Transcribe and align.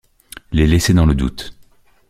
Les 0.51 0.65
laisser 0.65 0.95
dans 0.95 1.05
le 1.05 1.13
doute. 1.13 1.53